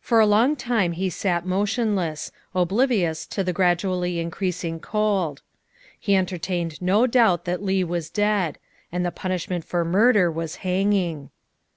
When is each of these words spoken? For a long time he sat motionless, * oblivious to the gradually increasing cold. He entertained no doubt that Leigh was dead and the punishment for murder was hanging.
For 0.00 0.20
a 0.20 0.28
long 0.28 0.54
time 0.54 0.92
he 0.92 1.10
sat 1.10 1.44
motionless, 1.44 2.30
* 2.42 2.54
oblivious 2.64 3.26
to 3.26 3.42
the 3.42 3.52
gradually 3.52 4.20
increasing 4.20 4.78
cold. 4.78 5.42
He 5.98 6.14
entertained 6.14 6.80
no 6.80 7.08
doubt 7.08 7.46
that 7.46 7.64
Leigh 7.64 7.82
was 7.82 8.08
dead 8.08 8.60
and 8.92 9.04
the 9.04 9.10
punishment 9.10 9.64
for 9.64 9.84
murder 9.84 10.30
was 10.30 10.54
hanging. 10.62 11.30